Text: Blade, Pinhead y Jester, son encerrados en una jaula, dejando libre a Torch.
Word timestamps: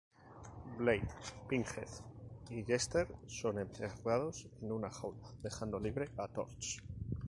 Blade, 0.79 1.13
Pinhead 1.47 1.91
y 2.49 2.63
Jester, 2.65 3.07
son 3.27 3.59
encerrados 3.59 4.49
en 4.59 4.71
una 4.71 4.89
jaula, 4.89 5.27
dejando 5.43 5.79
libre 5.79 6.09
a 6.17 6.27
Torch. 6.27 6.79